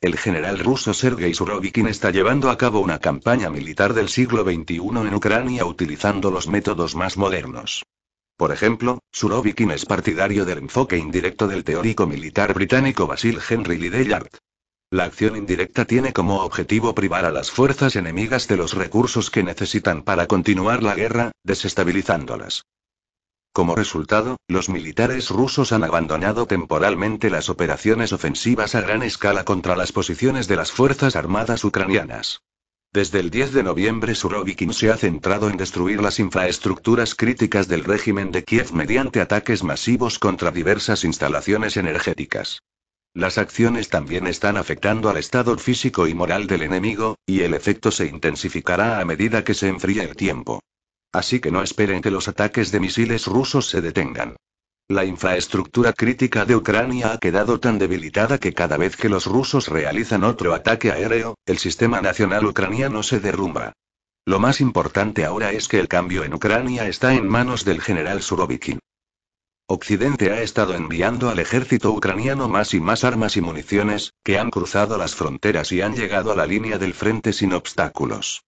El 0.00 0.16
general 0.16 0.60
ruso 0.60 0.94
Sergei 0.94 1.34
Surovikin 1.34 1.88
está 1.88 2.12
llevando 2.12 2.50
a 2.50 2.56
cabo 2.56 2.78
una 2.78 3.00
campaña 3.00 3.50
militar 3.50 3.94
del 3.94 4.08
siglo 4.08 4.44
XXI 4.44 4.76
en 4.76 5.14
Ucrania 5.14 5.64
utilizando 5.64 6.30
los 6.30 6.46
métodos 6.46 6.94
más 6.94 7.16
modernos. 7.16 7.82
Por 8.40 8.52
ejemplo, 8.52 9.00
Surovikin 9.12 9.70
es 9.70 9.84
partidario 9.84 10.46
del 10.46 10.56
enfoque 10.56 10.96
indirecto 10.96 11.46
del 11.46 11.62
teórico 11.62 12.06
militar 12.06 12.54
británico 12.54 13.06
Basil 13.06 13.38
Henry 13.46 13.76
Lidellard. 13.76 14.30
La 14.90 15.04
acción 15.04 15.36
indirecta 15.36 15.84
tiene 15.84 16.14
como 16.14 16.40
objetivo 16.40 16.94
privar 16.94 17.26
a 17.26 17.32
las 17.32 17.50
fuerzas 17.50 17.96
enemigas 17.96 18.48
de 18.48 18.56
los 18.56 18.72
recursos 18.72 19.30
que 19.30 19.42
necesitan 19.42 20.04
para 20.04 20.26
continuar 20.26 20.82
la 20.82 20.94
guerra, 20.94 21.32
desestabilizándolas. 21.44 22.64
Como 23.52 23.76
resultado, 23.76 24.38
los 24.48 24.70
militares 24.70 25.28
rusos 25.28 25.72
han 25.72 25.84
abandonado 25.84 26.46
temporalmente 26.46 27.28
las 27.28 27.50
operaciones 27.50 28.14
ofensivas 28.14 28.74
a 28.74 28.80
gran 28.80 29.02
escala 29.02 29.44
contra 29.44 29.76
las 29.76 29.92
posiciones 29.92 30.48
de 30.48 30.56
las 30.56 30.72
Fuerzas 30.72 31.14
Armadas 31.14 31.62
ucranianas. 31.62 32.40
Desde 32.92 33.20
el 33.20 33.30
10 33.30 33.52
de 33.52 33.62
noviembre 33.62 34.16
Surovikin 34.16 34.72
se 34.72 34.90
ha 34.90 34.96
centrado 34.96 35.48
en 35.48 35.56
destruir 35.56 36.02
las 36.02 36.18
infraestructuras 36.18 37.14
críticas 37.14 37.68
del 37.68 37.84
régimen 37.84 38.32
de 38.32 38.42
Kiev 38.42 38.72
mediante 38.72 39.20
ataques 39.20 39.62
masivos 39.62 40.18
contra 40.18 40.50
diversas 40.50 41.04
instalaciones 41.04 41.76
energéticas. 41.76 42.64
Las 43.14 43.38
acciones 43.38 43.90
también 43.90 44.26
están 44.26 44.56
afectando 44.56 45.08
al 45.08 45.18
estado 45.18 45.56
físico 45.56 46.08
y 46.08 46.14
moral 46.14 46.48
del 46.48 46.62
enemigo, 46.62 47.16
y 47.26 47.42
el 47.42 47.54
efecto 47.54 47.92
se 47.92 48.06
intensificará 48.06 48.98
a 48.98 49.04
medida 49.04 49.44
que 49.44 49.54
se 49.54 49.68
enfríe 49.68 50.02
el 50.02 50.16
tiempo. 50.16 50.60
Así 51.12 51.38
que 51.38 51.52
no 51.52 51.62
esperen 51.62 52.02
que 52.02 52.10
los 52.10 52.26
ataques 52.26 52.72
de 52.72 52.80
misiles 52.80 53.26
rusos 53.26 53.68
se 53.68 53.80
detengan. 53.80 54.34
La 54.90 55.04
infraestructura 55.04 55.92
crítica 55.92 56.44
de 56.44 56.56
Ucrania 56.56 57.12
ha 57.12 57.18
quedado 57.18 57.60
tan 57.60 57.78
debilitada 57.78 58.38
que 58.38 58.52
cada 58.52 58.76
vez 58.76 58.96
que 58.96 59.08
los 59.08 59.26
rusos 59.26 59.68
realizan 59.68 60.24
otro 60.24 60.52
ataque 60.52 60.90
aéreo, 60.90 61.36
el 61.46 61.58
sistema 61.58 62.00
nacional 62.00 62.44
ucraniano 62.44 63.04
se 63.04 63.20
derrumba. 63.20 63.72
Lo 64.26 64.40
más 64.40 64.60
importante 64.60 65.24
ahora 65.24 65.52
es 65.52 65.68
que 65.68 65.78
el 65.78 65.86
cambio 65.86 66.24
en 66.24 66.34
Ucrania 66.34 66.88
está 66.88 67.14
en 67.14 67.28
manos 67.28 67.64
del 67.64 67.80
general 67.80 68.20
Surovikin. 68.20 68.80
Occidente 69.68 70.32
ha 70.32 70.42
estado 70.42 70.74
enviando 70.74 71.30
al 71.30 71.38
ejército 71.38 71.92
ucraniano 71.92 72.48
más 72.48 72.74
y 72.74 72.80
más 72.80 73.04
armas 73.04 73.36
y 73.36 73.42
municiones, 73.42 74.14
que 74.24 74.40
han 74.40 74.50
cruzado 74.50 74.98
las 74.98 75.14
fronteras 75.14 75.70
y 75.70 75.82
han 75.82 75.94
llegado 75.94 76.32
a 76.32 76.34
la 76.34 76.46
línea 76.46 76.78
del 76.78 76.94
frente 76.94 77.32
sin 77.32 77.52
obstáculos. 77.52 78.42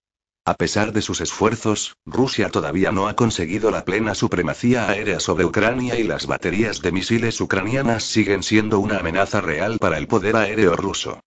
A 0.45 0.55
pesar 0.55 0.91
de 0.91 1.01
sus 1.01 1.21
esfuerzos, 1.21 1.95
Rusia 2.05 2.49
todavía 2.49 2.91
no 2.91 3.07
ha 3.07 3.15
conseguido 3.15 3.71
la 3.71 3.85
plena 3.85 4.13
supremacía 4.13 4.89
aérea 4.89 5.21
sobre 5.21 5.45
Ucrania 5.45 5.97
y 5.97 6.03
las 6.03 6.27
baterías 6.27 6.81
de 6.81 6.91
misiles 6.91 7.39
ucranianas 7.39 8.03
siguen 8.03 8.43
siendo 8.43 8.79
una 8.79 8.97
amenaza 8.97 9.39
real 9.39 9.77
para 9.79 9.97
el 9.97 10.07
poder 10.07 10.35
aéreo 10.35 10.75
ruso. 10.75 11.21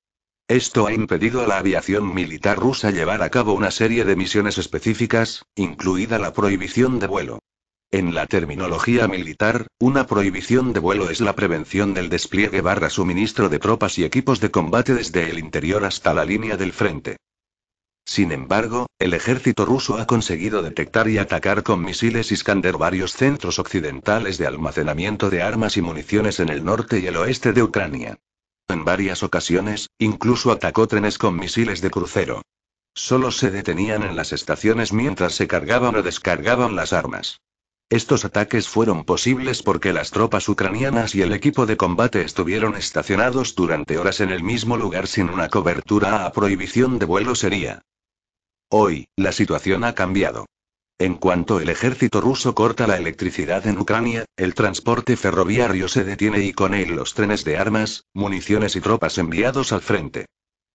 Esto 0.49 0.87
ha 0.87 0.92
impedido 0.92 1.42
a 1.42 1.46
la 1.46 1.56
aviación 1.56 2.14
militar 2.14 2.58
rusa 2.58 2.90
llevar 2.90 3.23
a 3.23 3.30
cabo 3.30 3.54
una 3.54 3.70
serie 3.70 4.04
de 4.04 4.16
misiones 4.16 4.58
específicas, 4.58 5.46
incluida 5.54 6.18
la 6.18 6.35
prohibición 6.35 6.99
de 6.99 7.06
vuelo. 7.06 7.38
En 7.90 8.14
la 8.14 8.26
terminología 8.26 9.08
militar, 9.08 9.66
una 9.78 10.06
prohibición 10.06 10.75
de 10.75 10.80
vuelo 10.80 11.08
es 11.08 11.23
la 11.23 11.35
prevención 11.35 11.94
del 11.94 12.11
despliegue 12.11 12.61
barra 12.61 12.90
suministro 12.90 13.49
de 13.49 13.61
tropas 13.61 13.99
y 13.99 14.04
equipos 14.04 14.40
de 14.40 14.50
combate 14.50 14.92
desde 14.92 15.30
el 15.30 15.38
interior 15.38 15.87
hasta 15.87 16.12
la 16.12 16.26
línea 16.26 16.58
del 16.58 16.75
frente. 16.75 17.16
Sin 18.07 18.33
embargo, 18.33 18.87
el 18.99 19.13
ejército 19.13 19.67
ruso 19.67 19.99
ha 19.99 20.07
conseguido 20.07 20.63
detectar 20.63 21.09
y 21.09 21.19
atacar 21.19 21.63
con 21.63 21.85
misiles 21.85 22.33
Iskander 22.33 22.79
varios 22.79 23.13
centros 23.13 23.59
occidentales 23.59 24.39
de 24.39 24.47
almacenamiento 24.47 25.29
de 25.29 25.43
armas 25.43 25.77
y 25.77 25.83
municiones 25.83 26.41
en 26.41 26.49
el 26.49 26.65
norte 26.65 27.01
y 27.01 27.07
el 27.09 27.17
oeste 27.17 27.53
de 27.53 27.63
Ucrania. 27.63 28.17
En 28.69 28.85
varias 28.85 29.23
ocasiones, 29.23 29.91
incluso 29.99 30.51
atacó 30.51 30.87
trenes 30.87 31.19
con 31.19 31.37
misiles 31.37 31.83
de 31.83 31.91
crucero. 31.91 32.43
Solo 32.95 33.31
se 33.33 33.51
detenían 33.51 34.03
en 34.03 34.17
las 34.17 34.33
estaciones 34.33 34.93
mientras 34.93 35.35
se 35.35 35.47
cargaban 35.47 35.97
o 35.97 36.03
descargaban 36.03 36.75
las 36.75 36.95
armas. 36.95 37.41
Estos 37.91 38.25
ataques 38.25 38.69
fueron 38.69 39.05
posibles 39.05 39.63
porque 39.63 39.93
las 39.93 40.11
tropas 40.11 40.49
ucranianas 40.49 41.15
y 41.15 41.23
el 41.23 41.33
equipo 41.33 41.67
de 41.67 41.77
combate 41.77 42.23
estuvieron 42.23 42.77
estacionados 42.77 43.55
durante 43.57 43.99
horas 43.99 44.21
en 44.21 44.31
el 44.31 44.43
mismo 44.43 44.77
lugar 44.77 45.07
sin 45.07 45.29
una 45.29 45.49
cobertura 45.49 46.25
a 46.25 46.33
prohibición 46.33 46.99
de 46.99 47.05
vuelo 47.05 47.35
sería. 47.35 47.83
Hoy, 48.68 49.06
la 49.16 49.30
situación 49.30 49.85
ha 49.85 49.94
cambiado. 49.94 50.46
En 50.99 51.14
cuanto 51.14 51.61
el 51.61 51.68
ejército 51.68 52.20
ruso 52.20 52.56
corta 52.56 52.88
la 52.88 52.96
electricidad 52.96 53.64
en 53.68 53.78
Ucrania, 53.78 54.25
el 54.37 54.54
transporte 54.54 55.16
ferroviario 55.16 55.87
se 55.87 56.02
detiene 56.02 56.40
y 56.40 56.52
con 56.52 56.75
él 56.75 56.96
los 56.96 57.14
trenes 57.14 57.44
de 57.44 57.58
armas, 57.58 58.06
municiones 58.12 58.75
y 58.75 58.80
tropas 58.80 59.18
enviados 59.18 59.70
al 59.73 59.82
frente. 59.82 60.26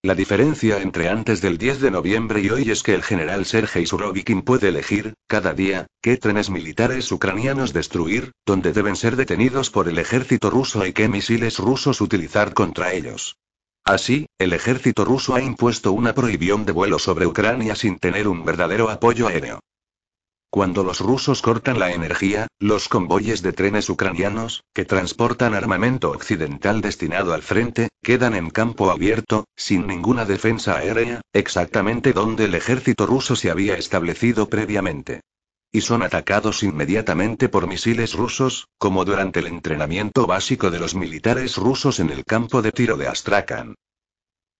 La 0.03 0.15
diferencia 0.15 0.81
entre 0.81 1.09
antes 1.09 1.41
del 1.41 1.57
10 1.57 1.81
de 1.81 1.91
noviembre 1.91 2.39
y 2.39 2.49
hoy 2.49 2.71
es 2.71 2.81
que 2.81 2.93
el 2.93 3.03
general 3.03 3.45
Sergei 3.45 3.85
Surovikin 3.85 4.41
puede 4.41 4.69
elegir, 4.69 5.13
cada 5.27 5.53
día, 5.53 5.87
qué 6.01 6.15
trenes 6.15 6.49
militares 6.49 7.11
ucranianos 7.11 7.73
destruir, 7.73 8.31
dónde 8.45 8.71
deben 8.71 8.95
ser 8.95 9.17
detenidos 9.17 9.69
por 9.69 9.89
el 9.89 9.99
ejército 9.99 10.49
ruso 10.49 10.85
y 10.85 10.93
qué 10.93 11.09
misiles 11.09 11.59
rusos 11.59 11.99
utilizar 11.99 12.53
contra 12.53 12.93
ellos. 12.93 13.35
Así, 13.83 14.27
el 14.37 14.53
ejército 14.53 15.05
ruso 15.05 15.35
ha 15.35 15.41
impuesto 15.41 15.91
una 15.91 16.13
prohibición 16.13 16.65
de 16.65 16.71
vuelo 16.71 16.99
sobre 16.99 17.25
Ucrania 17.25 17.75
sin 17.75 17.97
tener 17.97 18.27
un 18.27 18.45
verdadero 18.45 18.89
apoyo 18.89 19.27
aéreo. 19.27 19.59
Cuando 20.51 20.83
los 20.83 20.99
rusos 20.99 21.41
cortan 21.41 21.79
la 21.79 21.93
energía, 21.93 22.47
los 22.59 22.89
convoyes 22.89 23.41
de 23.41 23.53
trenes 23.53 23.89
ucranianos, 23.89 24.65
que 24.73 24.83
transportan 24.83 25.53
armamento 25.53 26.11
occidental 26.11 26.81
destinado 26.81 27.33
al 27.33 27.41
frente, 27.41 27.87
quedan 28.03 28.35
en 28.35 28.49
campo 28.49 28.91
abierto, 28.91 29.45
sin 29.55 29.87
ninguna 29.87 30.25
defensa 30.25 30.75
aérea, 30.75 31.21
exactamente 31.31 32.11
donde 32.11 32.45
el 32.45 32.55
ejército 32.55 33.05
ruso 33.05 33.37
se 33.37 33.49
había 33.49 33.75
establecido 33.75 34.49
previamente. 34.49 35.21
Y 35.71 35.81
son 35.81 36.03
atacados 36.03 36.63
inmediatamente 36.63 37.47
por 37.47 37.67
misiles 37.67 38.13
rusos, 38.13 38.67
como 38.77 39.05
durante 39.05 39.39
el 39.39 39.47
entrenamiento 39.47 40.27
básico 40.27 40.69
de 40.69 40.79
los 40.79 40.95
militares 40.95 41.55
rusos 41.55 41.99
en 41.99 42.09
el 42.09 42.25
campo 42.25 42.61
de 42.61 42.71
tiro 42.71 42.97
de 42.97 43.07
Astrakhan. 43.07 43.75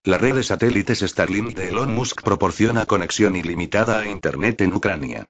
La 0.03 0.17
red 0.17 0.35
de 0.35 0.43
satélites 0.43 1.01
Starlink 1.01 1.55
de 1.55 1.69
Elon 1.69 1.93
Musk 1.93 2.23
proporciona 2.23 2.85
conexión 2.85 3.35
ilimitada 3.35 3.99
a 3.99 4.07
Internet 4.07 4.61
en 4.61 4.73
Ucrania. 4.73 5.25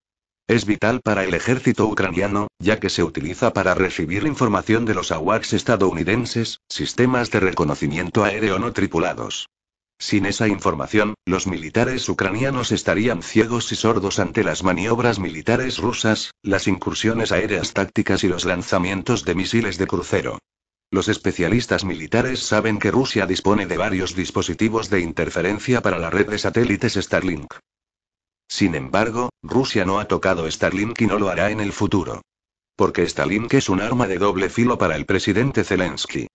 Es 0.47 0.65
vital 0.65 1.01
para 1.01 1.23
el 1.23 1.33
ejército 1.33 1.87
ucraniano, 1.87 2.47
ya 2.59 2.79
que 2.79 2.89
se 2.89 3.03
utiliza 3.03 3.53
para 3.53 3.73
recibir 3.73 4.25
información 4.25 4.85
de 4.85 4.93
los 4.93 5.11
AWACS 5.11 5.53
estadounidenses, 5.53 6.59
sistemas 6.69 7.31
de 7.31 7.39
reconocimiento 7.39 8.23
aéreo 8.23 8.59
no 8.59 8.71
tripulados. 8.71 9.47
Sin 10.01 10.25
esa 10.25 10.47
información, 10.47 11.13
los 11.27 11.45
militares 11.45 12.09
ucranianos 12.09 12.71
estarían 12.71 13.21
ciegos 13.21 13.71
y 13.71 13.75
sordos 13.75 14.17
ante 14.17 14.43
las 14.43 14.63
maniobras 14.63 15.19
militares 15.19 15.77
rusas, 15.77 16.31
las 16.41 16.67
incursiones 16.67 17.31
aéreas 17.31 17.73
tácticas 17.73 18.23
y 18.23 18.27
los 18.27 18.43
lanzamientos 18.43 19.25
de 19.25 19.35
misiles 19.35 19.77
de 19.77 19.85
crucero. 19.85 20.39
Los 20.89 21.07
especialistas 21.07 21.85
militares 21.85 22.39
saben 22.39 22.79
que 22.79 22.89
Rusia 22.89 23.27
dispone 23.27 23.67
de 23.67 23.77
varios 23.77 24.15
dispositivos 24.15 24.89
de 24.89 25.01
interferencia 25.01 25.81
para 25.81 25.99
la 25.99 26.09
red 26.09 26.27
de 26.27 26.39
satélites 26.39 26.95
Starlink. 26.95 27.53
Sin 28.47 28.73
embargo, 28.73 29.29
Rusia 29.43 29.85
no 29.85 29.99
ha 29.99 30.05
tocado 30.05 30.49
Starlink 30.49 30.99
y 30.99 31.05
no 31.05 31.19
lo 31.19 31.29
hará 31.29 31.51
en 31.51 31.59
el 31.59 31.73
futuro. 31.73 32.23
Porque 32.75 33.07
Starlink 33.07 33.53
es 33.53 33.69
un 33.69 33.81
arma 33.81 34.07
de 34.07 34.17
doble 34.17 34.49
filo 34.49 34.79
para 34.79 34.95
el 34.95 35.05
presidente 35.05 35.63
Zelensky. 35.63 36.25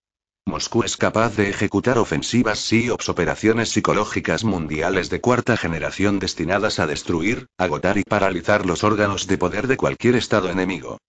Moscú 0.47 0.83
es 0.83 0.95
capaz 0.95 1.35
de 1.35 1.49
ejecutar 1.49 1.97
ofensivas 1.97 2.59
SIOPS 2.59 3.09
operaciones 3.09 3.67
psicológicas 3.67 4.45
mundiales 4.45 5.09
de 5.09 5.19
cuarta 5.19 5.57
generación 5.57 6.19
destinadas 6.19 6.79
a 6.79 6.87
destruir, 6.87 7.47
agotar 7.57 7.97
y 7.97 8.03
paralizar 8.03 8.65
los 8.65 8.85
órganos 8.85 9.27
de 9.27 9.37
poder 9.37 9.67
de 9.67 9.75
cualquier 9.75 10.15
Estado 10.15 10.49
enemigo. 10.49 10.99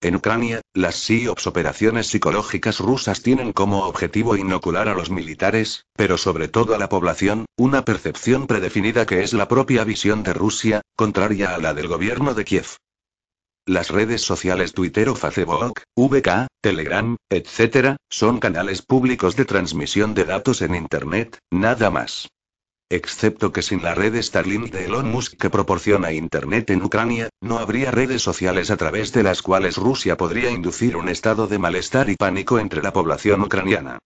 En 0.00 0.16
Ucrania, 0.16 0.62
las 0.74 0.96
SIOPS 0.96 1.46
operaciones 1.46 2.08
psicológicas 2.08 2.80
rusas 2.80 3.22
tienen 3.22 3.52
como 3.52 3.84
objetivo 3.84 4.36
inocular 4.36 4.88
a 4.88 4.94
los 4.94 5.10
militares, 5.10 5.84
pero 5.94 6.18
sobre 6.18 6.48
todo 6.48 6.74
a 6.74 6.78
la 6.78 6.88
población, 6.88 7.46
una 7.56 7.84
percepción 7.84 8.48
predefinida 8.48 9.06
que 9.06 9.22
es 9.22 9.32
la 9.32 9.46
propia 9.46 9.84
visión 9.84 10.24
de 10.24 10.32
Rusia, 10.32 10.82
contraria 10.96 11.54
a 11.54 11.58
la 11.58 11.72
del 11.72 11.86
gobierno 11.86 12.34
de 12.34 12.44
Kiev. 12.44 12.66
Las 13.64 13.90
redes 13.90 14.22
sociales 14.22 14.72
Twitter 14.72 15.08
o 15.08 15.14
Facebook, 15.14 15.82
VK, 15.94 16.47
Telegram, 16.60 17.16
etc., 17.30 17.96
son 18.10 18.40
canales 18.40 18.82
públicos 18.82 19.36
de 19.36 19.44
transmisión 19.44 20.14
de 20.14 20.24
datos 20.24 20.60
en 20.60 20.74
Internet, 20.74 21.38
nada 21.50 21.90
más. 21.90 22.28
Excepto 22.90 23.52
que 23.52 23.62
sin 23.62 23.82
la 23.82 23.94
red 23.94 24.20
Starlink 24.20 24.72
de 24.72 24.86
Elon 24.86 25.10
Musk 25.10 25.36
que 25.36 25.50
proporciona 25.50 26.12
Internet 26.12 26.70
en 26.70 26.82
Ucrania, 26.82 27.28
no 27.40 27.58
habría 27.58 27.90
redes 27.90 28.22
sociales 28.22 28.70
a 28.70 28.76
través 28.76 29.12
de 29.12 29.22
las 29.22 29.42
cuales 29.42 29.76
Rusia 29.76 30.16
podría 30.16 30.50
inducir 30.50 30.96
un 30.96 31.08
estado 31.08 31.46
de 31.46 31.58
malestar 31.58 32.08
y 32.08 32.16
pánico 32.16 32.58
entre 32.58 32.82
la 32.82 32.92
población 32.92 33.42
ucraniana. 33.42 33.98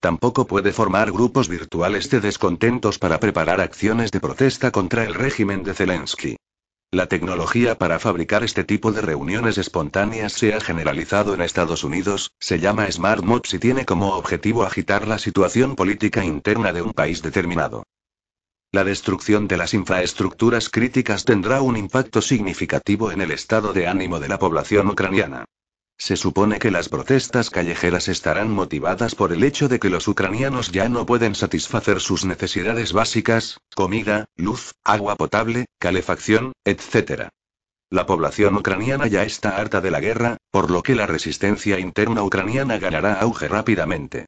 Tampoco 0.00 0.46
puede 0.46 0.72
formar 0.72 1.10
grupos 1.10 1.48
virtuales 1.48 2.10
de 2.10 2.20
descontentos 2.20 2.98
para 2.98 3.18
preparar 3.18 3.60
acciones 3.60 4.12
de 4.12 4.20
protesta 4.20 4.70
contra 4.70 5.04
el 5.04 5.14
régimen 5.14 5.62
de 5.64 5.74
Zelensky. 5.74 6.36
La 6.96 7.08
tecnología 7.08 7.76
para 7.76 7.98
fabricar 7.98 8.42
este 8.42 8.64
tipo 8.64 8.90
de 8.90 9.02
reuniones 9.02 9.58
espontáneas 9.58 10.32
se 10.32 10.54
ha 10.54 10.62
generalizado 10.62 11.34
en 11.34 11.42
Estados 11.42 11.84
Unidos, 11.84 12.32
se 12.40 12.58
llama 12.58 12.90
Smart 12.90 13.22
Mods 13.22 13.52
y 13.52 13.58
tiene 13.58 13.84
como 13.84 14.14
objetivo 14.14 14.64
agitar 14.64 15.06
la 15.06 15.18
situación 15.18 15.76
política 15.76 16.24
interna 16.24 16.72
de 16.72 16.80
un 16.80 16.94
país 16.94 17.20
determinado. 17.20 17.82
La 18.72 18.82
destrucción 18.82 19.46
de 19.46 19.58
las 19.58 19.74
infraestructuras 19.74 20.70
críticas 20.70 21.26
tendrá 21.26 21.60
un 21.60 21.76
impacto 21.76 22.22
significativo 22.22 23.12
en 23.12 23.20
el 23.20 23.30
estado 23.30 23.74
de 23.74 23.86
ánimo 23.86 24.18
de 24.18 24.28
la 24.30 24.38
población 24.38 24.88
ucraniana. 24.88 25.44
Se 25.98 26.16
supone 26.16 26.58
que 26.58 26.70
las 26.70 26.88
protestas 26.88 27.48
callejeras 27.50 28.08
estarán 28.08 28.50
motivadas 28.50 29.14
por 29.14 29.32
el 29.32 29.42
hecho 29.42 29.68
de 29.68 29.78
que 29.78 29.90
los 29.90 30.08
ucranianos 30.08 30.70
ya 30.70 30.88
no 30.88 31.06
pueden 31.06 31.34
satisfacer 31.34 32.00
sus 32.00 32.24
necesidades 32.24 32.92
básicas, 32.92 33.58
comida, 33.74 34.26
luz, 34.36 34.74
agua 34.84 35.16
potable, 35.16 35.66
calefacción, 35.78 36.52
etc. 36.64 37.28
La 37.88 38.04
población 38.04 38.56
ucraniana 38.56 39.06
ya 39.06 39.22
está 39.22 39.56
harta 39.56 39.80
de 39.80 39.90
la 39.90 40.00
guerra, 40.00 40.36
por 40.50 40.70
lo 40.70 40.82
que 40.82 40.94
la 40.94 41.06
resistencia 41.06 41.78
interna 41.78 42.22
ucraniana 42.22 42.78
ganará 42.78 43.20
auge 43.20 43.48
rápidamente. 43.48 44.26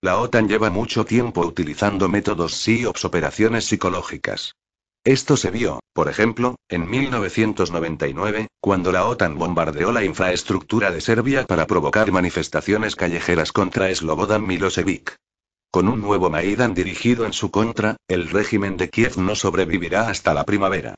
La 0.00 0.18
OTAN 0.18 0.48
lleva 0.48 0.70
mucho 0.70 1.04
tiempo 1.04 1.42
utilizando 1.42 2.08
métodos 2.08 2.54
SIOPS 2.54 3.04
operaciones 3.04 3.66
psicológicas. 3.66 4.54
Esto 5.04 5.38
se 5.38 5.50
vio, 5.50 5.80
por 5.94 6.10
ejemplo, 6.10 6.56
en 6.68 6.90
1999, 6.90 8.48
cuando 8.60 8.92
la 8.92 9.06
OTAN 9.06 9.38
bombardeó 9.38 9.92
la 9.92 10.04
infraestructura 10.04 10.90
de 10.90 11.00
Serbia 11.00 11.46
para 11.46 11.66
provocar 11.66 12.12
manifestaciones 12.12 12.96
callejeras 12.96 13.50
contra 13.50 13.94
Slobodan 13.94 14.46
Milosevic. 14.46 15.16
Con 15.70 15.88
un 15.88 16.02
nuevo 16.02 16.28
Maidan 16.28 16.74
dirigido 16.74 17.24
en 17.24 17.32
su 17.32 17.50
contra, 17.50 17.96
el 18.08 18.28
régimen 18.28 18.76
de 18.76 18.90
Kiev 18.90 19.16
no 19.16 19.34
sobrevivirá 19.36 20.10
hasta 20.10 20.34
la 20.34 20.44
primavera. 20.44 20.96